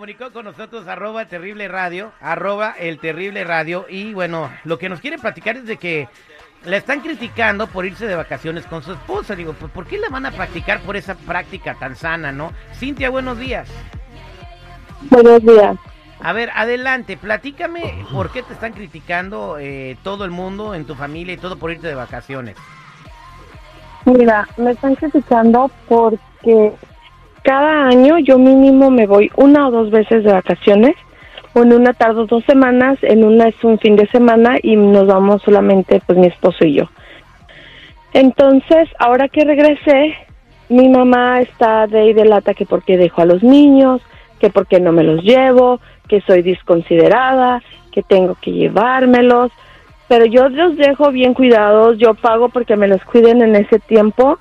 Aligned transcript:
Comunicó 0.00 0.32
con 0.32 0.46
nosotros, 0.46 0.88
arroba 0.88 1.26
terrible 1.26 1.68
radio, 1.68 2.10
arroba 2.22 2.74
el 2.78 2.98
terrible 2.98 3.44
radio. 3.44 3.84
Y 3.86 4.14
bueno, 4.14 4.50
lo 4.64 4.78
que 4.78 4.88
nos 4.88 4.98
quiere 4.98 5.18
platicar 5.18 5.58
es 5.58 5.66
de 5.66 5.76
que 5.76 6.08
la 6.64 6.78
están 6.78 7.00
criticando 7.00 7.66
por 7.66 7.84
irse 7.84 8.06
de 8.06 8.14
vacaciones 8.14 8.64
con 8.64 8.82
su 8.82 8.92
esposa. 8.92 9.36
Digo, 9.36 9.52
pues 9.52 9.70
¿por 9.70 9.86
qué 9.86 9.98
la 9.98 10.08
van 10.08 10.24
a 10.24 10.30
practicar 10.30 10.80
por 10.80 10.96
esa 10.96 11.16
práctica 11.16 11.74
tan 11.74 11.96
sana, 11.96 12.32
no? 12.32 12.50
Cintia, 12.72 13.10
buenos 13.10 13.38
días. 13.38 13.68
Buenos 15.10 15.42
días. 15.42 15.76
A 16.22 16.32
ver, 16.32 16.48
adelante, 16.54 17.18
platícame 17.18 18.06
por 18.10 18.32
qué 18.32 18.42
te 18.42 18.54
están 18.54 18.72
criticando 18.72 19.58
eh, 19.58 19.98
todo 20.02 20.24
el 20.24 20.30
mundo 20.30 20.74
en 20.74 20.86
tu 20.86 20.94
familia 20.94 21.34
y 21.34 21.36
todo 21.36 21.58
por 21.58 21.72
irte 21.72 21.88
de 21.88 21.94
vacaciones. 21.94 22.56
Mira, 24.06 24.48
me 24.56 24.70
están 24.70 24.94
criticando 24.94 25.70
porque 25.90 26.72
cada 27.42 27.86
año 27.86 28.18
yo 28.18 28.38
mínimo 28.38 28.90
me 28.90 29.06
voy 29.06 29.30
una 29.36 29.68
o 29.68 29.70
dos 29.70 29.90
veces 29.90 30.24
de 30.24 30.32
vacaciones. 30.32 30.94
En 31.54 31.72
una 31.72 31.92
tardo 31.92 32.26
dos 32.26 32.44
semanas, 32.44 32.98
en 33.02 33.24
una 33.24 33.48
es 33.48 33.64
un 33.64 33.78
fin 33.78 33.96
de 33.96 34.06
semana 34.08 34.56
y 34.62 34.76
nos 34.76 35.06
vamos 35.06 35.42
solamente 35.42 36.00
pues 36.06 36.16
mi 36.18 36.28
esposo 36.28 36.64
y 36.64 36.74
yo. 36.74 36.84
Entonces, 38.12 38.88
ahora 38.98 39.28
que 39.28 39.44
regresé, 39.44 40.14
mi 40.68 40.88
mamá 40.88 41.40
está 41.40 41.86
de 41.86 42.00
ahí 42.00 42.12
de 42.12 42.24
lata 42.24 42.54
que 42.54 42.66
porque 42.66 42.96
dejo 42.96 43.22
a 43.22 43.24
los 43.24 43.42
niños, 43.42 44.00
que 44.38 44.50
porque 44.50 44.78
no 44.80 44.92
me 44.92 45.02
los 45.02 45.22
llevo, 45.22 45.80
que 46.08 46.20
soy 46.22 46.42
desconsiderada, 46.42 47.62
que 47.92 48.02
tengo 48.02 48.36
que 48.40 48.52
llevármelos, 48.52 49.50
pero 50.08 50.26
yo 50.26 50.48
los 50.48 50.76
dejo 50.76 51.10
bien 51.10 51.34
cuidados, 51.34 51.98
yo 51.98 52.14
pago 52.14 52.48
porque 52.48 52.76
me 52.76 52.88
los 52.88 53.02
cuiden 53.04 53.42
en 53.42 53.54
ese 53.56 53.78
tiempo 53.78 54.38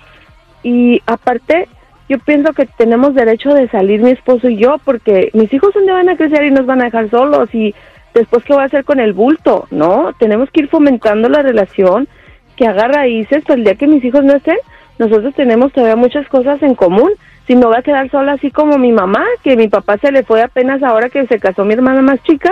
y 0.63 1.01
aparte 1.05 1.67
yo 2.09 2.17
pienso 2.19 2.53
que 2.53 2.65
tenemos 2.65 3.13
derecho 3.13 3.53
de 3.53 3.69
salir 3.69 4.01
mi 4.01 4.11
esposo 4.11 4.49
y 4.49 4.57
yo 4.57 4.77
porque 4.83 5.29
mis 5.33 5.53
hijos 5.53 5.73
dónde 5.73 5.93
van 5.93 6.09
a 6.09 6.17
crecer 6.17 6.43
y 6.43 6.51
nos 6.51 6.65
van 6.65 6.81
a 6.81 6.85
dejar 6.85 7.09
solos 7.09 7.53
y 7.53 7.73
después 8.13 8.43
qué 8.43 8.53
voy 8.53 8.63
a 8.63 8.65
hacer 8.65 8.83
con 8.83 8.99
el 8.99 9.13
bulto, 9.13 9.67
¿no? 9.69 10.13
Tenemos 10.17 10.49
que 10.49 10.61
ir 10.61 10.69
fomentando 10.69 11.29
la 11.29 11.43
relación 11.43 12.07
que 12.55 12.67
haga 12.67 12.87
raíces 12.87 13.43
para 13.43 13.59
el 13.59 13.63
día 13.63 13.75
que 13.75 13.87
mis 13.87 14.03
hijos 14.03 14.23
no 14.23 14.33
estén, 14.33 14.57
nosotros 14.97 15.33
tenemos 15.35 15.71
todavía 15.71 15.95
muchas 15.95 16.27
cosas 16.27 16.61
en 16.61 16.75
común. 16.75 17.11
Si 17.47 17.55
me 17.55 17.65
voy 17.65 17.77
a 17.77 17.81
quedar 17.81 18.11
sola 18.11 18.33
así 18.33 18.51
como 18.51 18.77
mi 18.77 18.91
mamá, 18.91 19.25
que 19.43 19.55
mi 19.55 19.69
papá 19.69 19.97
se 19.97 20.11
le 20.11 20.23
fue 20.23 20.41
apenas 20.41 20.83
ahora 20.83 21.09
que 21.09 21.25
se 21.25 21.39
casó 21.39 21.63
mi 21.63 21.73
hermana 21.73 22.01
más 22.01 22.21
chica, 22.23 22.51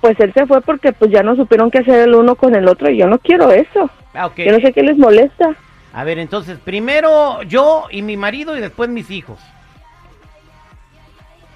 pues 0.00 0.18
él 0.20 0.32
se 0.32 0.46
fue 0.46 0.60
porque 0.62 0.92
pues 0.92 1.10
ya 1.10 1.22
no 1.22 1.36
supieron 1.36 1.70
qué 1.70 1.78
hacer 1.78 2.08
el 2.08 2.14
uno 2.14 2.36
con 2.36 2.54
el 2.54 2.68
otro 2.68 2.90
y 2.90 2.96
yo 2.96 3.06
no 3.06 3.18
quiero 3.18 3.50
eso. 3.50 3.90
Ah. 4.14 4.30
Yo 4.36 4.52
no 4.52 4.60
sé 4.60 4.72
qué 4.72 4.82
les 4.82 4.96
molesta. 4.96 5.54
A 5.94 6.02
ver, 6.02 6.18
entonces, 6.18 6.58
primero 6.58 7.42
yo 7.44 7.84
y 7.90 8.02
mi 8.02 8.16
marido 8.16 8.56
y 8.56 8.60
después 8.60 8.90
mis 8.90 9.10
hijos. 9.10 9.38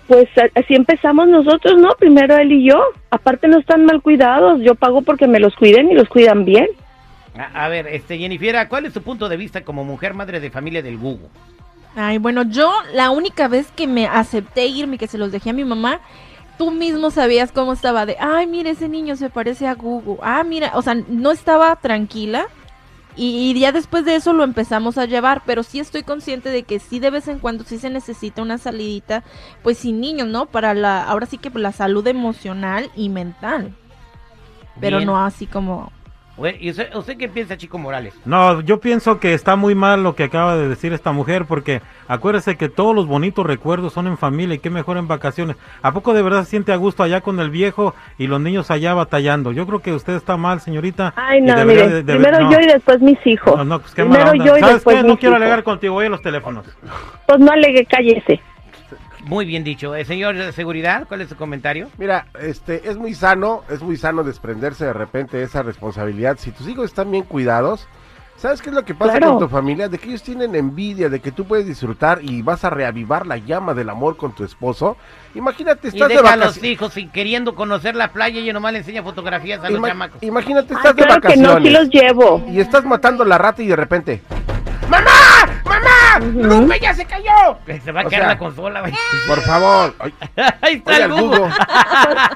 Pues 0.07 0.29
así 0.55 0.75
empezamos 0.75 1.29
nosotros, 1.29 1.77
¿no? 1.79 1.89
Primero 1.99 2.37
él 2.37 2.53
y 2.53 2.69
yo. 2.71 2.81
Aparte 3.11 3.49
no 3.49 3.59
están 3.59 3.85
mal 3.85 4.01
cuidados, 4.01 4.61
yo 4.63 4.75
pago 4.75 5.03
porque 5.03 5.27
me 5.27 5.41
los 5.41 5.55
cuiden 5.57 5.91
y 5.91 5.95
los 5.95 6.09
cuidan 6.09 6.45
bien. 6.45 6.69
A, 7.37 7.65
a 7.65 7.69
ver, 7.69 7.89
este, 7.89 8.17
Jennifer, 8.17 8.69
¿cuál 8.69 8.87
es 8.87 8.95
tu 8.95 9.03
punto 9.03 9.29
de 9.29 9.37
vista 9.37 9.63
como 9.63 9.85
mujer 9.85 10.15
madre 10.15 10.41
de 10.41 10.51
familia 10.51 10.83
del 10.83 10.99
Google? 10.99 11.29
Ay, 11.97 12.19
bueno, 12.19 12.45
yo 12.45 12.73
la 12.95 13.11
única 13.11 13.49
vez 13.49 13.73
que 13.73 13.89
me 13.89 14.07
acepté 14.07 14.67
irme 14.67 14.95
y 14.95 14.99
que 14.99 15.09
se 15.09 15.19
los 15.19 15.33
dejé 15.33 15.51
a 15.51 15.53
mi 15.53 15.65
mamá, 15.65 16.01
tú 16.57 16.71
mismo 16.71 17.11
sabías 17.11 17.51
cómo 17.51 17.73
estaba 17.73 18.07
de, 18.07 18.17
ay, 18.21 18.47
mira, 18.47 18.71
ese 18.71 18.89
niño 18.89 19.17
se 19.17 19.31
parece 19.31 19.67
a 19.67 19.75
Google. 19.75 20.19
Ah, 20.23 20.45
mira, 20.45 20.71
o 20.75 20.83
sea, 20.83 20.95
no 20.95 21.33
estaba 21.33 21.75
tranquila. 21.77 22.47
Y, 23.19 23.51
y 23.51 23.59
ya 23.59 23.73
después 23.73 24.05
de 24.05 24.15
eso 24.15 24.33
lo 24.33 24.45
empezamos 24.45 24.97
a 24.97 25.05
llevar, 25.05 25.43
pero 25.45 25.65
sí 25.65 25.81
estoy 25.81 26.05
consciente 26.05 26.51
de 26.51 26.63
que 26.63 26.79
sí 26.79 27.01
de 27.01 27.11
vez 27.11 27.27
en 27.27 27.41
cuando 27.41 27.65
sí 27.65 27.79
se 27.79 27.91
necesita 27.91 28.43
una 28.43 28.59
salidita, 28.59 29.25
pues 29.63 29.79
sin 29.79 30.01
niños, 30.01 30.29
¿no? 30.29 30.47
Para 30.47 30.73
la, 30.73 31.03
ahora 31.03 31.27
sí 31.27 31.37
que 31.37 31.51
la 31.51 31.73
salud 31.73 32.07
emocional 32.07 32.91
y 32.95 33.09
mental. 33.09 33.75
Pero 34.81 34.99
Bien. 34.99 35.09
no 35.09 35.25
así 35.25 35.47
como 35.47 35.91
¿Y 36.61 36.71
usted, 36.71 36.95
usted 36.95 37.17
qué 37.17 37.29
piensa, 37.29 37.57
Chico 37.57 37.79
Morales? 37.79 38.15
No, 38.25 38.61
yo 38.61 38.79
pienso 38.81 39.19
que 39.19 39.35
está 39.35 39.57
muy 39.57 39.75
mal 39.75 40.03
lo 40.05 40.15
que 40.15 40.23
acaba 40.25 40.57
de 40.57 40.69
decir 40.69 40.93
esta 40.93 41.11
mujer, 41.13 41.47
porque 41.47 41.83
acuérdese 42.07 42.57
que 42.57 42.69
todos 42.69 42.95
los 42.95 43.07
bonitos 43.07 43.45
recuerdos 43.45 43.93
son 43.93 44.07
en 44.07 44.17
familia 44.17 44.55
y 44.55 44.59
qué 44.61 44.71
mejor 44.71 44.99
en 44.99 45.09
vacaciones. 45.09 45.57
¿A 45.83 45.93
poco 45.93 46.15
de 46.15 46.23
verdad 46.23 46.45
se 46.45 46.51
siente 46.51 46.73
a 46.73 46.77
gusto 46.77 47.03
allá 47.03 47.21
con 47.23 47.41
el 47.41 47.51
viejo 47.51 47.95
y 48.19 48.29
los 48.29 48.41
niños 48.41 48.71
allá 48.71 48.95
batallando? 48.95 49.51
Yo 49.53 49.67
creo 49.67 49.81
que 49.81 49.93
usted 49.93 50.15
está 50.15 50.37
mal, 50.37 50.61
señorita. 50.61 51.13
Ay, 51.17 51.41
no, 51.41 51.57
debería 51.57 51.85
mire, 51.85 51.95
de- 51.97 52.03
de- 52.05 52.15
primero 52.15 52.41
no. 52.45 52.53
yo 52.53 52.61
y 52.61 52.67
después 52.67 53.01
mis 53.01 53.19
hijos. 53.27 53.57
No, 53.57 53.65
no, 53.65 53.81
pues 53.81 53.93
qué 53.95 54.03
primero 54.03 54.27
mala 54.27 54.33
onda. 54.33 54.45
yo 54.45 54.57
y 54.57 54.61
¿Sabes 54.61 54.75
después 54.77 54.97
qué? 54.97 55.03
No 55.09 55.19
quiero 55.19 55.35
hijos. 55.35 55.43
alegar 55.43 55.65
contigo, 55.65 55.95
voy 55.95 56.07
a 56.07 56.11
los 56.11 56.23
teléfonos. 56.23 56.67
Pues 57.27 57.41
no 57.41 57.51
alegue, 57.51 57.85
cállese. 57.87 58.41
Muy 59.29 59.45
bien 59.45 59.63
dicho. 59.63 59.95
Eh, 59.95 60.05
señor 60.07 60.37
de 60.37 60.53
seguridad, 60.53 61.07
¿cuál 61.07 61.21
es 61.21 61.29
su 61.29 61.37
comentario? 61.37 61.89
Mira, 61.99 62.27
este, 62.41 62.89
es 62.89 62.97
muy 62.97 63.15
sano, 63.15 63.63
es 63.69 63.83
muy 63.83 63.97
sano 63.99 64.25
desprenderse 64.25 64.87
de 64.87 64.93
repente 64.95 65.37
de 65.37 65.43
esa 65.45 65.63
responsabilidad. 65.63 66.37
Si 66.39 66.51
tus 66.51 66.67
hijos 66.67 66.87
están 66.87 67.11
bien 67.11 67.25
cuidados, 67.25 67.87
¿sabes 68.39 68.63
qué 68.63 68.71
es 68.71 68.75
lo 68.75 68.85
que 68.87 68.95
pasa 68.95 69.19
Claro. 69.19 69.33
con 69.35 69.41
tu 69.41 69.49
familia? 69.49 69.89
De 69.91 69.99
que 69.99 70.09
ellos 70.09 70.23
tienen 70.23 70.55
envidia, 70.55 71.11
de 71.11 71.21
que 71.21 71.31
tú 71.31 71.45
puedes 71.45 71.67
disfrutar 71.67 72.21
y 72.23 72.41
vas 72.41 72.65
a 72.65 72.71
reavivar 72.71 73.27
la 73.27 73.37
llama 73.37 73.75
del 73.75 73.91
amor 73.91 74.17
con 74.17 74.35
tu 74.35 74.45
esposo. 74.45 74.97
Imagínate, 75.35 75.89
Y 75.89 75.91
estás 75.91 76.09
de 76.09 76.15
deja 76.15 76.33
a 76.33 76.37
los 76.37 76.47
vacaciones. 76.47 76.71
hijos 76.73 76.97
y 76.97 77.09
queriendo 77.09 77.55
conocer 77.55 77.97
la 77.97 78.13
playa 78.13 78.41
y 78.41 78.51
nomás 78.51 78.73
le 78.73 78.79
enseña 78.79 79.03
fotografías 79.03 79.63
a 79.63 79.69
los 79.69 79.83
chamacos. 79.87 80.23
imagínate, 80.23 80.69
Ay, 80.73 80.77
estás 80.79 80.97
de 80.97 81.03
claro 81.03 81.21
que 81.21 81.29
no, 81.29 81.35
sí 81.35 81.41
vacaciones 81.43 81.73
los 81.75 81.89
llevo. 81.91 82.45
y 82.49 82.61
estás 82.61 82.85
matando 82.87 83.25
la 83.27 83.37
rata 83.37 83.63
y 83.63 83.67
de 83.67 83.77
repente. 83.77 84.23
¡Lupe 86.21 86.79
ya 86.81 86.95
se 86.95 87.05
cayó! 87.05 87.59
Se 87.85 87.93
va 87.93 88.03
a 88.03 88.07
O 88.07 88.09
quedar 88.09 88.23
sea, 88.23 88.29
la 88.29 88.39
consola, 88.39 88.81
güey. 88.81 88.93
Por 89.27 89.41
favor. 89.43 89.95
Ay, 89.99 90.13
Ahí 90.63 90.75
está 90.75 90.91
oye, 90.93 91.03
el 91.05 91.13
Google. 91.13 91.39
Google. 91.39 91.55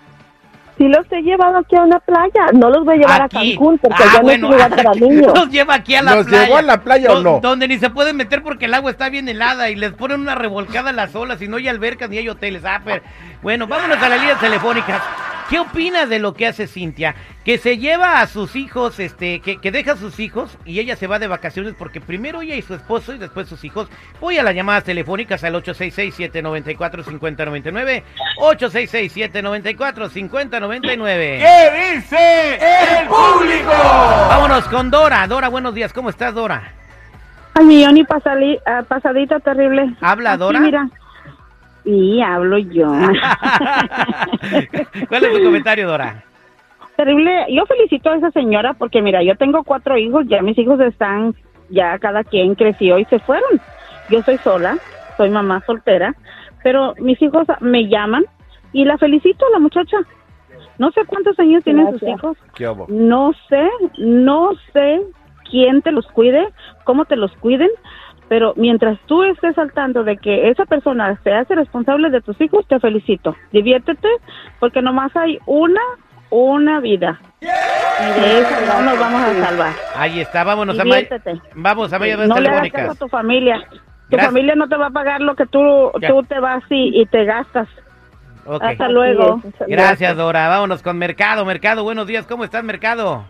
Sí 0.78 0.88
los 0.88 1.10
he 1.10 1.22
llevado 1.22 1.56
aquí 1.58 1.74
a 1.74 1.82
una 1.84 1.98
playa, 2.00 2.46
no 2.52 2.68
los 2.68 2.84
voy 2.84 2.96
a 2.96 2.98
llevar 2.98 3.22
Aquí. 3.22 3.36
a 3.36 3.40
Cancún 3.56 3.78
porque 3.78 4.02
Ah, 4.02 4.10
allá 4.10 4.20
bueno, 4.20 4.48
no 4.48 4.54
es 4.54 4.60
lugar 4.62 4.76
para 4.76 4.94
niños. 5.00 5.32
Los 5.34 5.48
lleva 5.50 5.74
aquí 5.74 5.94
a 5.94 6.02
la 6.02 6.14
¿Los 6.16 6.26
playa. 6.26 6.44
llevó 6.44 6.56
a 6.58 6.62
la 6.62 6.80
playa 6.82 7.12
o 7.12 7.22
no? 7.22 7.40
Donde 7.40 7.66
ni 7.68 7.78
se 7.78 7.88
pueden 7.88 8.16
meter 8.16 8.42
porque 8.42 8.66
el 8.66 8.74
agua 8.74 8.90
está 8.90 9.08
bien 9.08 9.26
helada 9.28 9.70
y 9.70 9.74
les 9.76 9.92
ponen 9.92 10.20
una 10.20 10.34
revolcada 10.34 10.90
a 10.90 10.92
las 10.92 11.14
olas 11.16 11.40
y 11.40 11.48
no 11.48 11.56
hay 11.56 11.68
albercas 11.68 12.10
ni 12.10 12.18
hay 12.18 12.28
hoteles. 12.28 12.62
Ah, 12.66 12.80
pero... 12.84 13.02
Bueno, 13.42 13.66
vámonos 13.66 14.02
a 14.02 14.08
las 14.08 14.18
líneas 14.20 14.38
telefónicas. 14.40 15.00
¿Qué 15.48 15.60
opinas 15.60 16.08
de 16.08 16.18
lo 16.18 16.34
que 16.34 16.44
hace 16.46 16.66
Cintia? 16.66 17.14
Que 17.44 17.58
se 17.58 17.78
lleva 17.78 18.20
a 18.20 18.26
sus 18.26 18.56
hijos, 18.56 18.98
este, 18.98 19.38
que, 19.40 19.58
que 19.58 19.70
deja 19.70 19.92
a 19.92 19.96
sus 19.96 20.18
hijos 20.18 20.58
y 20.64 20.80
ella 20.80 20.96
se 20.96 21.06
va 21.06 21.20
de 21.20 21.28
vacaciones 21.28 21.74
porque 21.78 22.00
primero 22.00 22.42
ella 22.42 22.56
y 22.56 22.62
su 22.62 22.74
esposo 22.74 23.14
y 23.14 23.18
después 23.18 23.48
sus 23.48 23.62
hijos. 23.64 23.88
Voy 24.20 24.38
a 24.38 24.42
las 24.42 24.56
llamadas 24.56 24.82
telefónicas 24.84 25.44
al 25.44 25.54
866-794-5099. 25.54 28.02
866-794-5099. 28.38 31.38
¿Qué 31.38 31.94
dice 31.94 32.58
el 33.00 33.06
público? 33.06 33.70
Vámonos 33.70 34.64
con 34.64 34.90
Dora. 34.90 35.28
Dora, 35.28 35.48
buenos 35.48 35.72
días. 35.74 35.92
¿Cómo 35.92 36.10
estás, 36.10 36.34
Dora? 36.34 36.72
Al 37.54 37.66
millón 37.66 37.96
y 37.96 38.04
ah, 38.66 38.82
pasadita 38.86 39.38
terrible. 39.40 39.94
¿Habla 40.00 40.32
Aquí, 40.32 40.40
Dora? 40.40 40.60
Mira. 40.60 40.88
Sí, 41.86 42.20
hablo 42.20 42.58
yo. 42.58 42.88
¿Cuál 45.08 45.24
es 45.24 45.32
tu 45.32 45.44
comentario, 45.44 45.86
Dora? 45.86 46.24
Terrible. 46.96 47.46
Yo 47.48 47.64
felicito 47.66 48.10
a 48.10 48.16
esa 48.16 48.32
señora 48.32 48.74
porque 48.74 49.00
mira, 49.00 49.22
yo 49.22 49.36
tengo 49.36 49.62
cuatro 49.62 49.96
hijos, 49.96 50.26
ya 50.26 50.42
mis 50.42 50.58
hijos 50.58 50.80
están, 50.80 51.36
ya 51.68 51.96
cada 52.00 52.24
quien 52.24 52.56
creció 52.56 52.98
y 52.98 53.04
se 53.04 53.20
fueron. 53.20 53.60
Yo 54.10 54.20
soy 54.22 54.36
sola, 54.38 54.78
soy 55.16 55.30
mamá 55.30 55.62
soltera, 55.64 56.16
pero 56.64 56.94
mis 56.98 57.22
hijos 57.22 57.46
me 57.60 57.86
llaman 57.86 58.24
y 58.72 58.84
la 58.84 58.98
felicito 58.98 59.46
a 59.46 59.50
la 59.50 59.60
muchacha. 59.60 59.98
No 60.78 60.90
sé 60.90 61.02
cuántos 61.06 61.38
años 61.38 61.62
tienen 61.62 61.88
sus 61.92 62.02
hijos. 62.02 62.36
No 62.88 63.32
sé, 63.48 63.70
no 63.98 64.50
sé 64.72 65.02
quién 65.48 65.82
te 65.82 65.92
los 65.92 66.04
cuide, 66.08 66.48
cómo 66.82 67.04
te 67.04 67.14
los 67.14 67.30
cuiden, 67.36 67.70
pero 68.28 68.54
mientras 68.56 68.98
tú 69.06 69.22
estés 69.22 69.56
al 69.58 69.72
tanto 69.72 70.04
de 70.04 70.16
que 70.16 70.50
esa 70.50 70.64
persona 70.64 71.18
se 71.22 71.32
hace 71.32 71.54
responsable 71.54 72.10
de 72.10 72.20
tus 72.20 72.40
hijos, 72.40 72.66
te 72.68 72.80
felicito. 72.80 73.36
Diviértete, 73.52 74.08
porque 74.58 74.82
nomás 74.82 75.14
hay 75.16 75.38
una, 75.46 75.80
una 76.30 76.80
vida. 76.80 77.20
Y 77.40 78.20
de 78.20 78.40
eso 78.40 78.50
no 78.68 78.82
nos 78.82 78.98
vamos 78.98 79.22
a 79.22 79.44
salvar. 79.44 79.72
Ahí 79.96 80.20
está, 80.20 80.44
vámonos 80.44 80.78
a 80.78 80.82
Diviértete. 80.82 81.40
Vamos 81.54 81.92
a 81.92 81.98
No 81.98 82.40
le 82.40 82.48
hagas 82.48 82.70
caso 82.70 82.92
a 82.92 82.94
tu 82.94 83.08
familia. 83.08 83.60
Tu 83.70 83.76
Gracias. 84.10 84.32
familia 84.32 84.54
no 84.54 84.68
te 84.68 84.76
va 84.76 84.86
a 84.86 84.90
pagar 84.90 85.20
lo 85.20 85.34
que 85.34 85.46
tú, 85.46 85.90
Ya. 86.00 86.08
tú 86.08 86.22
te 86.22 86.38
vas 86.38 86.62
y, 86.70 87.00
y 87.00 87.06
te 87.06 87.24
gastas. 87.24 87.68
Ok. 88.44 88.62
Hasta 88.62 88.88
luego. 88.88 89.40
Gracias, 89.66 90.16
Dora. 90.16 90.48
Vámonos 90.48 90.82
con 90.82 90.96
Mercado. 90.98 91.44
Mercado, 91.44 91.82
buenos 91.82 92.06
días. 92.06 92.26
¿Cómo 92.26 92.44
estás, 92.44 92.62
Mercado? 92.62 93.24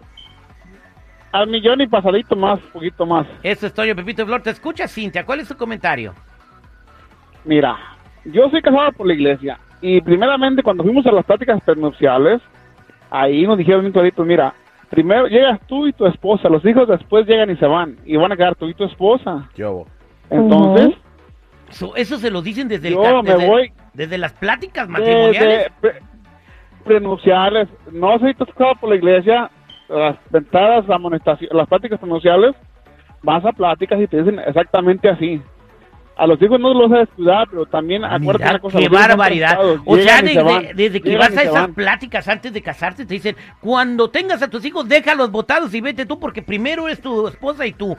Al 1.37 1.49
millón 1.49 1.81
y 1.83 1.87
pasadito 1.87 2.35
más, 2.37 2.59
poquito 2.73 3.05
más. 3.05 3.27
Eso 3.43 3.67
es 3.67 3.75
Toyo 3.75 3.95
Pepito 3.95 4.25
Flor. 4.25 4.43
Te 4.43 4.51
escucha, 4.51 4.89
Cintia. 4.89 5.25
¿Cuál 5.27 5.41
es 5.41 5.49
tu 5.49 5.57
comentario? 5.57 6.15
Mira, 7.45 7.77
yo 8.25 8.49
soy 8.51 8.63
casado 8.63 8.93
por 8.93 9.07
la 9.07 9.15
iglesia 9.15 9.59
y 9.81 10.01
primeramente 10.01 10.63
cuando 10.63 10.83
fuimos 10.83 11.07
a 11.07 11.13
las 11.13 11.25
pláticas 11.25 11.61
prenupciales, 11.63 12.41
ahí 13.11 13.47
nos 13.47 13.59
dijeron 13.59 13.83
bien 13.83 13.93
clarito, 13.93 14.25
mira, 14.25 14.55
primero 14.91 15.27
llegas 15.27 15.61
tú 15.67 15.87
y 15.87 15.93
tu 15.93 16.07
esposa, 16.07 16.49
los 16.49 16.65
hijos 16.65 16.89
después 16.89 17.27
llegan 17.27 17.51
y 17.51 17.57
se 17.57 17.67
van 17.67 17.97
y 18.05 18.17
van 18.17 18.33
a 18.33 18.37
quedar 18.37 18.55
tú 18.57 18.69
y 18.69 18.75
tu 18.75 18.85
esposa. 18.85 19.49
¿Qué 19.55 19.65
hubo? 19.65 19.87
Entonces, 20.31 20.97
So- 21.71 21.95
eso 21.97 22.17
se 22.19 22.31
lo 22.31 22.43
dicen 22.43 22.69
desde, 22.69 22.89
el 22.89 22.95
yo 22.95 23.23
me 23.23 23.33
desde, 23.33 23.47
voy 23.47 23.73
desde 23.93 24.19
las 24.19 24.33
pláticas 24.33 24.89
matrimoniales. 24.89 25.41
desde 25.41 25.71
pre- 25.81 26.01
prenupciales, 26.85 27.69
no 27.93 28.19
soy 28.21 28.35
casado 28.35 28.75
por 28.81 28.91
la 28.91 28.97
iglesia, 28.97 29.51
las 29.89 30.17
ventadas, 30.31 30.87
la 30.89 30.97
amonestación, 30.97 31.51
las 31.57 31.69
pláticas 31.69 32.01
prenupciales, 32.01 32.55
vas 33.23 33.45
a 33.45 33.53
pláticas 33.53 34.01
y 34.01 34.07
te 34.07 34.19
dicen 34.19 34.39
exactamente 34.39 35.09
así. 35.09 35.43
A 36.19 36.27
los 36.27 36.41
hijos 36.41 36.59
no 36.59 36.73
los 36.73 36.89
vas 36.91 36.97
a 36.97 37.01
descuidar, 37.01 37.47
pero 37.51 37.67
también 37.67 38.03
acuérdate 38.03 38.39
Mira, 38.45 38.51
una 38.53 38.59
cosa. 38.61 38.79
qué 38.79 38.89
barbaridad. 38.89 39.59
O 39.85 39.97
sea, 39.99 40.23
desde, 40.23 40.43
van, 40.43 40.67
desde 40.75 41.01
que 41.03 41.15
vas 41.17 41.37
a 41.37 41.43
esas 41.43 41.53
van. 41.53 41.75
pláticas 41.75 42.27
antes 42.29 42.55
de 42.55 42.63
casarte, 42.63 43.05
te 43.05 43.13
dicen, 43.13 43.37
cuando 43.61 44.09
tengas 44.09 44.41
a 44.41 44.49
tus 44.49 44.65
hijos, 44.65 44.89
déjalos 44.89 45.31
botados 45.31 45.75
y 45.75 45.83
vete 45.83 46.07
tú, 46.07 46.19
porque 46.19 46.41
primero 46.41 46.89
es 46.89 47.03
tu 47.03 47.29
esposa 47.29 47.67
y 47.67 47.73
tú. 47.75 47.95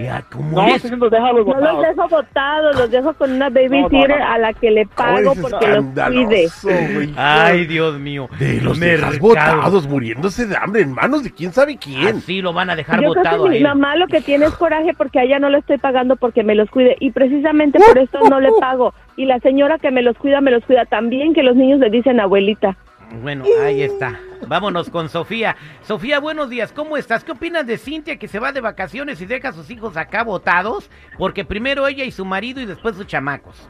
Ya, 0.00 0.24
¿cómo 0.32 0.52
No, 0.56 0.62
eres? 0.62 0.76
estoy 0.76 0.90
diciendo 0.92 1.10
déjalos 1.10 1.46
No 1.46 1.60
los 1.60 1.82
dejo 1.82 2.08
botados, 2.08 2.76
los 2.76 2.90
dejo 2.90 3.12
con 3.12 3.30
una 3.32 3.50
babysitter 3.50 4.08
No, 4.08 4.16
no, 4.16 4.18
no. 4.24 4.32
a 4.32 4.38
la 4.38 4.52
que 4.54 4.70
le 4.70 4.86
pago 4.86 5.34
porque 5.42 5.68
los 5.68 5.84
cuide. 5.84 6.48
Ay, 7.16 7.66
Dios 7.66 7.98
mío. 7.98 8.26
De 8.38 8.62
los 8.62 8.80
dejas 8.80 9.18
botados, 9.18 9.86
muriéndose 9.86 10.46
de 10.46 10.56
hambre 10.56 10.80
en 10.80 10.92
manos 10.92 11.22
de 11.22 11.30
quién 11.30 11.52
sabe 11.52 11.76
quién. 11.76 12.16
Así 12.16 12.40
lo 12.40 12.54
van 12.54 12.70
a 12.70 12.76
dejar 12.76 13.02
Yo 13.02 13.10
creo 13.12 13.22
botado 13.22 13.42
que 13.44 13.48
a 13.48 13.50
mi 13.52 13.56
él. 13.58 13.62
mamá 13.64 13.96
lo 13.96 14.06
que 14.06 14.22
tiene 14.22 14.46
es 14.46 14.54
coraje 14.54 14.94
porque 14.96 15.18
a 15.20 15.24
ella 15.24 15.38
no 15.38 15.50
le 15.50 15.58
estoy 15.58 15.76
pagando 15.76 16.16
porque 16.16 16.42
me 16.42 16.54
los 16.54 16.70
cuide 16.70 16.96
y 17.00 17.10
precisamente 17.10 17.33
por 17.42 17.98
esto 17.98 18.20
no 18.28 18.40
le 18.40 18.50
pago. 18.60 18.94
Y 19.16 19.26
la 19.26 19.38
señora 19.40 19.78
que 19.78 19.90
me 19.90 20.02
los 20.02 20.16
cuida, 20.18 20.40
me 20.40 20.50
los 20.50 20.64
cuida 20.64 20.84
también 20.84 21.34
que 21.34 21.42
los 21.42 21.56
niños 21.56 21.80
le 21.80 21.90
dicen 21.90 22.20
abuelita. 22.20 22.76
Bueno, 23.22 23.44
ahí 23.62 23.82
está. 23.82 24.18
Vámonos 24.46 24.90
con 24.90 25.08
Sofía. 25.08 25.56
Sofía, 25.82 26.18
buenos 26.20 26.50
días. 26.50 26.72
¿Cómo 26.72 26.96
estás? 26.96 27.24
¿Qué 27.24 27.32
opinas 27.32 27.66
de 27.66 27.78
Cintia 27.78 28.18
que 28.18 28.28
se 28.28 28.38
va 28.38 28.52
de 28.52 28.60
vacaciones 28.60 29.20
y 29.20 29.26
deja 29.26 29.48
a 29.48 29.52
sus 29.52 29.70
hijos 29.70 29.96
acá 29.96 30.24
botados? 30.24 30.90
Porque 31.18 31.44
primero 31.44 31.86
ella 31.86 32.04
y 32.04 32.10
su 32.10 32.24
marido 32.24 32.60
y 32.60 32.66
después 32.66 32.96
sus 32.96 33.06
chamacos. 33.06 33.68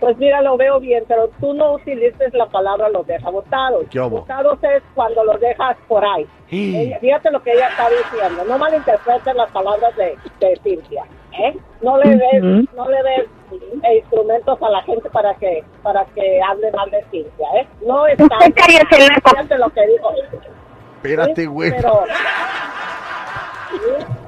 Pues 0.00 0.16
mira, 0.16 0.40
lo 0.40 0.56
veo 0.56 0.80
bien, 0.80 1.04
pero 1.06 1.30
tú 1.40 1.52
no 1.52 1.74
utilices 1.74 2.32
la 2.32 2.46
palabra 2.46 2.88
los 2.88 3.06
deja 3.06 3.28
botados. 3.28 3.84
¿Qué 3.90 4.00
hubo? 4.00 4.20
Botados 4.20 4.58
es 4.62 4.82
cuando 4.94 5.22
los 5.24 5.38
dejas 5.38 5.76
por 5.86 6.02
ahí. 6.02 6.26
Fíjate 6.48 7.30
lo 7.30 7.42
que 7.42 7.52
ella 7.52 7.68
está 7.68 7.88
diciendo. 7.90 8.44
No 8.48 8.56
malinterpreten 8.56 9.36
las 9.36 9.50
palabras 9.50 9.94
de, 9.96 10.16
de 10.40 10.58
Cintia. 10.62 11.04
¿Eh? 11.38 11.56
No 11.82 11.98
le 11.98 12.16
des, 12.16 12.42
no 12.74 12.88
le 12.88 13.02
des 13.02 13.26
eh, 13.84 13.96
instrumentos 13.98 14.62
a 14.62 14.70
la 14.70 14.82
gente 14.82 15.08
para 15.10 15.34
que 15.34 15.64
para 15.82 16.04
que 16.06 16.40
hable 16.42 16.70
mal 16.72 16.90
de 16.90 17.02
Cintia. 17.10 17.46
¿eh? 17.56 17.66
No 17.86 18.06
está. 18.08 18.26
Fíjate 18.38 19.58
lo 19.58 19.70
que 19.70 19.86
dijo. 19.86 20.12
Espérate, 20.96 21.46
güey. 21.46 21.70
Pero 21.70 22.04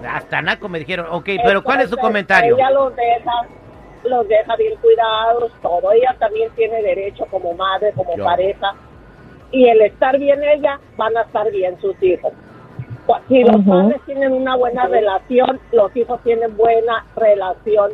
Hasta 0.09 0.43
Naco 0.43 0.69
me 0.69 0.79
dijeron, 0.79 1.07
ok, 1.11 1.29
pero 1.45 1.63
¿cuál 1.63 1.81
es 1.81 1.91
su 1.91 1.97
comentario? 1.97 2.57
Ella 2.57 2.71
los 2.71 2.95
deja, 2.95 3.33
los 4.05 4.29
deja 4.29 4.57
bien 4.57 4.77
cuidados, 4.81 5.53
todo. 5.63 5.93
Ella 5.93 6.15
también 6.19 6.51
tiene 6.55 6.83
derecho 6.83 7.27
como 7.31 7.53
madre, 7.55 7.93
como 7.95 8.17
Yo. 8.17 8.25
pareja. 8.25 8.75
Y 9.51 9.69
el 9.69 9.83
estar 9.83 10.19
bien 10.19 10.43
ella, 10.43 10.81
van 10.97 11.17
a 11.17 11.23
estar 11.23 11.51
bien 11.51 11.79
sus 11.81 12.01
hijos. 12.03 12.33
Si 13.29 13.43
los 13.43 13.65
padres 13.65 14.01
tienen 14.07 14.33
una 14.33 14.55
buena 14.57 14.87
relación, 14.87 15.59
los 15.73 15.95
hijos 15.97 16.21
tienen 16.23 16.57
buena 16.57 17.05
relación 17.17 17.91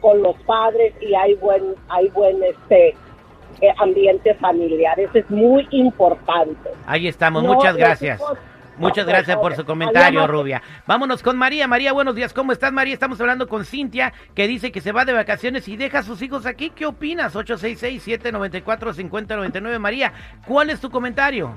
con 0.00 0.22
los 0.22 0.36
padres 0.46 0.92
y 1.00 1.14
hay 1.14 1.34
buen, 1.36 1.74
hay 1.88 2.08
buen 2.10 2.42
este 2.42 2.88
eh, 3.60 3.74
ambiente 3.78 4.34
familiar. 4.34 4.98
Eso 5.00 5.18
es 5.18 5.30
muy 5.30 5.66
importante. 5.70 6.70
Ahí 6.86 7.08
estamos, 7.08 7.42
No, 7.44 7.54
muchas 7.54 7.76
gracias. 7.76 8.20
hijos- 8.20 8.38
Muchas 8.78 9.04
gracias 9.06 9.36
por 9.36 9.54
su 9.54 9.66
comentario, 9.66 10.26
Rubia. 10.26 10.62
Vámonos 10.86 11.22
con 11.22 11.36
María. 11.36 11.68
María, 11.68 11.92
buenos 11.92 12.14
días. 12.14 12.32
¿Cómo 12.32 12.52
estás, 12.52 12.72
María? 12.72 12.94
Estamos 12.94 13.20
hablando 13.20 13.46
con 13.46 13.66
Cintia, 13.66 14.14
que 14.34 14.48
dice 14.48 14.72
que 14.72 14.80
se 14.80 14.92
va 14.92 15.04
de 15.04 15.12
vacaciones 15.12 15.68
y 15.68 15.76
deja 15.76 15.98
a 15.98 16.02
sus 16.02 16.22
hijos 16.22 16.46
aquí. 16.46 16.70
¿Qué 16.70 16.86
opinas? 16.86 17.36
866-794-5099. 17.36 19.78
María, 19.78 20.14
¿cuál 20.46 20.70
es 20.70 20.80
tu 20.80 20.90
comentario? 20.90 21.54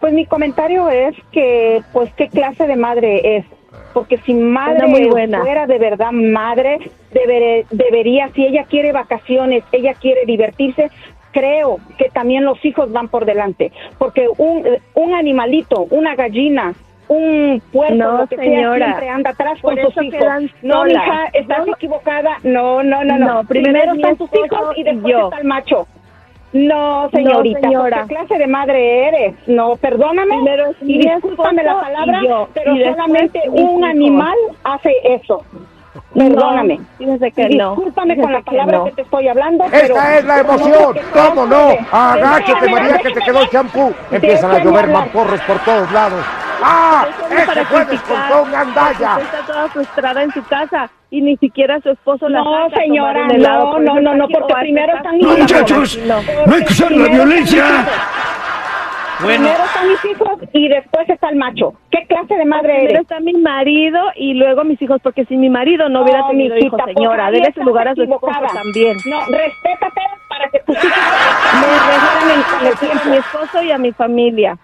Pues 0.00 0.12
mi 0.12 0.26
comentario 0.26 0.88
es 0.90 1.14
que, 1.32 1.82
pues, 1.92 2.12
¿qué 2.14 2.28
clase 2.28 2.66
de 2.66 2.76
madre 2.76 3.36
es? 3.38 3.44
Porque 3.92 4.18
si 4.18 4.32
madre 4.34 4.78
Una 4.84 4.86
muy 4.88 5.04
buena. 5.06 5.40
fuera 5.40 5.66
de 5.66 5.78
verdad 5.78 6.12
madre, 6.12 6.78
deber- 7.12 7.66
debería, 7.70 8.28
si 8.34 8.46
ella 8.46 8.64
quiere 8.64 8.92
vacaciones, 8.92 9.64
ella 9.72 9.94
quiere 9.94 10.24
divertirse, 10.24 10.90
creo 11.32 11.78
que 11.98 12.08
también 12.10 12.44
los 12.44 12.64
hijos 12.64 12.92
van 12.92 13.08
por 13.08 13.24
delante. 13.24 13.72
Porque 13.98 14.28
un, 14.38 14.64
un 14.94 15.14
animalito, 15.14 15.86
una 15.90 16.14
gallina, 16.14 16.74
un 17.08 17.60
puerco, 17.72 17.94
No, 17.96 18.18
lo 18.18 18.26
que 18.26 18.36
sea, 18.36 18.44
señora. 18.44 18.86
siempre 18.86 19.08
anda 19.08 19.30
atrás 19.30 19.58
Por 19.60 19.80
con 19.80 19.92
sus 19.92 20.02
hijos. 20.04 20.24
No, 20.62 20.84
mija, 20.84 21.24
estás 21.32 21.66
No. 21.66 21.72
equivocada. 21.72 22.36
No, 22.44 22.82
no, 22.82 23.02
no, 23.02 23.18
no. 23.18 23.26
No, 23.42 23.44
primero 23.48 23.94
están 23.94 24.16
tus 24.16 24.30
hijos 24.34 24.76
y 24.76 24.80
y 24.80 24.84
después 24.84 25.12
yo. 25.12 25.24
está 25.24 25.38
el 25.38 25.46
macho. 25.46 25.86
No, 26.52 27.10
señorita, 27.10 27.60
señora. 27.60 28.02
¿qué 28.02 28.14
clase 28.14 28.38
de 28.38 28.46
madre 28.46 29.08
eres? 29.08 29.34
No, 29.46 29.76
perdóname. 29.76 30.34
Primero 30.36 30.70
y 30.80 30.98
discúlpame 30.98 31.62
la 31.62 31.80
palabra, 31.80 32.22
yo, 32.22 32.48
pero 32.54 32.74
solamente 32.74 33.42
un 33.50 33.84
animal 33.84 34.36
hace 34.64 34.92
eso. 35.04 35.44
Perdóname. 36.14 36.78
No, 36.78 36.84
fíjese 36.96 37.30
que 37.32 37.48
no. 37.50 37.70
discúlpame 37.74 38.14
fíjese 38.14 38.22
con 38.22 38.32
la 38.32 38.38
que 38.38 38.44
palabra 38.44 38.78
no. 38.78 38.84
que 38.84 38.92
te 38.92 39.02
estoy 39.02 39.28
hablando. 39.28 39.64
Esta 39.64 39.78
pero 39.80 40.00
es 40.00 40.24
la 40.24 40.38
emoción, 40.40 40.96
¿cómo 41.12 41.46
no? 41.46 41.68
Agáchate, 41.92 42.68
María, 42.70 42.98
que 42.98 43.10
te 43.10 43.20
quedó 43.20 43.42
el 43.42 43.50
champú. 43.50 43.92
Empiezan 44.10 44.50
a 44.50 44.64
llover 44.64 44.88
mamporros 44.88 45.40
por 45.42 45.58
todos 45.60 45.92
lados. 45.92 46.24
¡Ah! 46.62 47.06
Solo 47.18 47.46
para 47.46 47.64
con 47.64 48.50
Gandaya. 48.52 49.14
porque 49.14 49.24
Usted 49.24 49.38
está 49.38 49.46
toda 49.52 49.68
frustrada 49.68 50.22
en 50.22 50.32
su 50.32 50.42
casa 50.44 50.90
y 51.10 51.20
ni 51.20 51.36
siquiera 51.38 51.80
su 51.80 51.90
esposo 51.90 52.28
la 52.28 52.40
No, 52.42 52.68
saca 52.68 52.76
a 52.80 52.84
señora, 52.84 53.22
un 53.24 53.30
helado, 53.30 53.64
no, 53.64 53.78
no, 53.80 53.92
eso 53.92 54.00
no, 54.02 54.14
no, 54.14 54.28
porque 54.28 54.54
primero 54.60 54.96
está 54.96 54.98
están 54.98 55.18
no, 55.18 55.32
hijos. 55.38 55.98
no. 55.98 56.46
no 56.46 56.54
hay 56.54 56.64
que 56.64 56.72
usar 56.72 56.90
la 56.92 57.04
Primero 57.04 57.12
están 57.12 57.28
violencia. 57.28 57.64
mis 57.64 57.72
hijos. 57.72 57.92
Bueno, 59.20 59.48
Primero 59.48 59.64
están 59.64 59.88
mis 59.88 60.04
hijos 60.04 60.38
y 60.52 60.68
después 60.68 61.08
está 61.08 61.28
el 61.30 61.36
macho. 61.36 61.72
¿Qué 61.90 62.06
clase 62.06 62.34
de 62.36 62.44
madre 62.44 62.68
Primero 62.74 62.90
eres? 62.90 63.00
está 63.02 63.18
mi 63.20 63.32
marido 63.32 64.00
y 64.14 64.34
luego 64.34 64.62
mis 64.64 64.80
hijos, 64.80 65.00
porque 65.02 65.24
si 65.24 65.36
mi 65.36 65.48
marido 65.50 65.88
no 65.88 66.02
hubiera 66.02 66.20
No, 66.20 66.28
tenido 66.28 66.56
hijos, 66.56 66.80
señora, 66.84 67.30
dele 67.32 67.52
su 67.52 67.62
lugar 67.64 67.88
a 67.88 67.94
su 67.96 68.02
esposo 68.02 68.30
también. 68.54 68.96
No, 69.06 69.18
respétate 69.26 70.00
para 70.28 70.48
que 70.50 70.60
tus 70.60 70.76
hijos 70.76 70.98
Me 71.60 71.66
regalan 71.66 72.42
con 72.44 72.60
el 72.60 72.66
a 72.68 72.70
mi 72.70 73.00
tiempo. 73.00 73.12
esposo 73.18 73.62
y 73.64 73.72
a 73.72 73.78
mi 73.78 73.92
familia. 73.92 74.56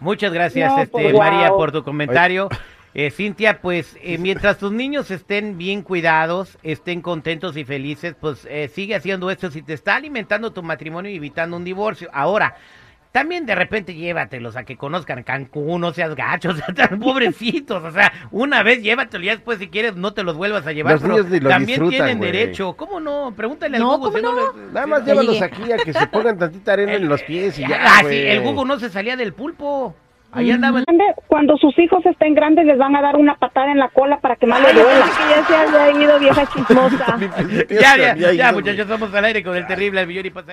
Muchas 0.00 0.32
gracias, 0.32 0.70
No, 0.70 0.78
este, 0.78 0.90
pues, 0.90 1.14
María, 1.14 1.50
por 1.50 1.72
tu 1.72 1.84
comentario. 1.84 2.48
Eh, 2.92 3.12
Cintia, 3.12 3.60
pues 3.60 3.96
eh, 4.02 4.18
mientras 4.18 4.58
tus 4.58 4.72
niños 4.72 5.12
estén 5.12 5.56
bien 5.56 5.82
cuidados, 5.82 6.58
estén 6.64 7.02
contentos 7.02 7.56
y 7.56 7.64
felices, 7.64 8.16
pues 8.20 8.44
eh, 8.50 8.68
sigue 8.68 8.96
haciendo 8.96 9.30
esto. 9.30 9.48
Si 9.50 9.62
te 9.62 9.74
está 9.74 9.94
alimentando 9.94 10.52
tu 10.52 10.62
matrimonio 10.64 11.10
y 11.10 11.16
evitando 11.16 11.56
un 11.56 11.62
divorcio. 11.62 12.10
Ahora, 12.12 12.56
también 13.12 13.44
de 13.44 13.54
repente 13.56 13.94
llévatelos 13.94 14.56
a 14.56 14.62
que 14.64 14.76
conozcan 14.76 15.22
Cancún, 15.24 15.80
no 15.80 15.92
seas 15.92 16.14
gachos, 16.14 16.54
o 16.54 16.56
sea, 16.56 16.74
tan 16.88 17.00
pobrecitos, 17.00 17.82
o 17.82 17.90
sea, 17.90 18.12
una 18.30 18.62
vez 18.62 18.82
llévatelos, 18.82 19.26
ya 19.26 19.32
después 19.34 19.58
si 19.58 19.68
quieres 19.68 19.96
no 19.96 20.12
te 20.12 20.22
los 20.22 20.36
vuelvas 20.36 20.66
a 20.66 20.72
llevar, 20.72 20.92
Los 20.92 21.02
pero 21.02 21.14
niños 21.14 21.30
ni 21.30 21.40
lo 21.40 21.48
también 21.50 21.66
disfrutan, 21.80 21.90
tienen 22.06 22.18
güey. 22.18 22.32
derecho, 22.32 22.72
¿cómo 22.74 23.00
no? 23.00 23.32
Pregúntale 23.36 23.76
al 23.78 23.82
No, 23.82 23.98
Google, 23.98 24.22
¿cómo 24.22 24.32
si 24.32 24.36
no 24.36 24.52
no? 24.52 24.66
le- 24.66 24.72
Nada 24.72 24.86
más 24.86 25.04
llévalos 25.04 25.42
aquí 25.42 25.72
a 25.72 25.76
que 25.78 25.92
se 25.92 26.06
pongan 26.06 26.38
tantita 26.38 26.72
arena 26.72 26.94
en 26.94 27.08
los 27.08 27.22
pies 27.24 27.58
y 27.58 27.62
ya, 27.68 27.78
Ah, 27.80 28.02
sí, 28.08 28.16
el 28.16 28.40
Google 28.42 28.66
no 28.66 28.78
se 28.78 28.90
salía 28.90 29.16
del 29.16 29.32
pulpo, 29.32 29.96
ahí 30.32 30.52
andaba 30.52 30.78
el... 30.78 30.84
Grande, 30.84 31.04
Cuando 31.26 31.56
sus 31.56 31.76
hijos 31.80 32.06
estén 32.06 32.34
grandes 32.36 32.64
les 32.64 32.78
van 32.78 32.94
a 32.94 33.02
dar 33.02 33.16
una 33.16 33.34
patada 33.36 33.72
en 33.72 33.78
la 33.78 33.88
cola 33.88 34.20
para 34.20 34.36
que 34.36 34.46
más 34.46 34.60
les 34.62 34.74
duela. 34.74 35.04
que 35.04 35.34
ya 35.34 35.44
se 35.46 35.76
había 35.76 36.02
ido, 36.04 36.18
vieja 36.20 36.46
chismosa. 36.54 37.18
Ya, 37.68 37.96
ya, 37.96 38.14
ya, 38.14 38.32
ido, 38.32 38.52
muchachos, 38.52 38.86
somos 38.86 39.12
al 39.12 39.24
aire 39.24 39.42
con 39.42 39.56
el 39.56 39.66
terrible 39.66 39.98
al 40.00 40.06
millón 40.06 40.26
y 40.26 40.30
pasa 40.30 40.46